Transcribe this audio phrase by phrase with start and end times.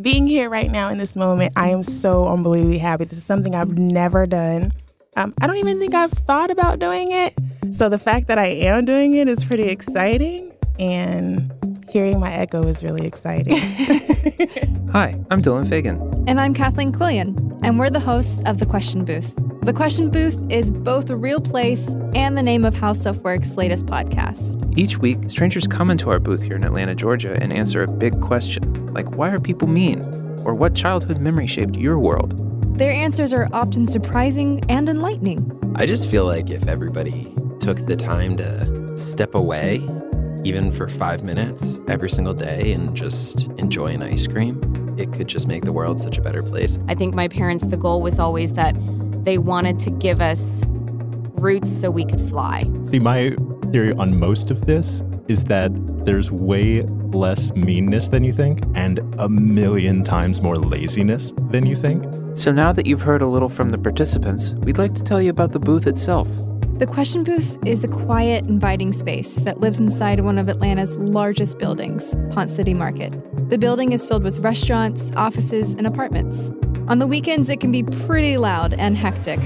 [0.00, 3.04] being here right now in this moment, I am so unbelievably happy.
[3.04, 4.72] This is something I've never done.
[5.16, 7.34] Um, I don't even think I've thought about doing it.
[7.72, 10.52] So the fact that I am doing it is pretty exciting.
[10.78, 11.52] And
[11.90, 13.58] hearing my echo is really exciting.
[14.92, 16.24] Hi, I'm Dylan Fagan.
[16.28, 19.34] And I'm Kathleen Quillian, and we're the hosts of The Question Booth.
[19.68, 23.58] The Question Booth is both a real place and the name of How Stuff Works'
[23.58, 24.72] latest podcast.
[24.78, 28.18] Each week, strangers come into our booth here in Atlanta, Georgia, and answer a big
[28.22, 30.00] question, like why are people mean?
[30.46, 32.78] Or what childhood memory shaped your world?
[32.78, 35.52] Their answers are often surprising and enlightening.
[35.76, 39.86] I just feel like if everybody took the time to step away,
[40.44, 44.62] even for five minutes every single day, and just enjoy an ice cream,
[44.96, 46.78] it could just make the world such a better place.
[46.88, 48.74] I think my parents, the goal was always that
[49.28, 50.62] they wanted to give us
[51.34, 52.64] roots so we could fly.
[52.80, 53.36] See, my
[53.70, 55.70] theory on most of this is that
[56.06, 56.80] there's way
[57.12, 62.02] less meanness than you think and a million times more laziness than you think.
[62.36, 65.28] So now that you've heard a little from the participants, we'd like to tell you
[65.28, 66.26] about the booth itself.
[66.78, 71.58] The Question Booth is a quiet, inviting space that lives inside one of Atlanta's largest
[71.58, 73.12] buildings, Ponce City Market.
[73.50, 76.50] The building is filled with restaurants, offices, and apartments.
[76.88, 79.38] On the weekends, it can be pretty loud and hectic.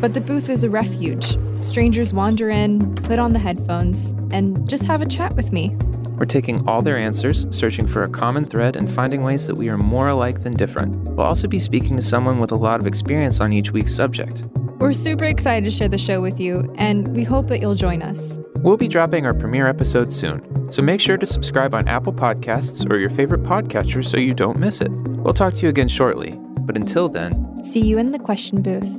[0.00, 1.36] But the booth is a refuge.
[1.62, 5.70] Strangers wander in, put on the headphones, and just have a chat with me.
[6.10, 9.68] We're taking all their answers, searching for a common thread, and finding ways that we
[9.68, 10.94] are more alike than different.
[11.10, 14.44] We'll also be speaking to someone with a lot of experience on each week's subject.
[14.78, 18.00] We're super excited to share the show with you, and we hope that you'll join
[18.00, 18.38] us.
[18.66, 22.84] We'll be dropping our premiere episode soon, so make sure to subscribe on Apple Podcasts
[22.90, 24.90] or your favorite podcatcher so you don't miss it.
[24.90, 28.90] We'll talk to you again shortly, but until then, see you in the question booth.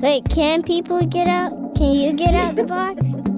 [0.00, 1.50] Wait, can people get out?
[1.74, 3.29] Can you get out the box?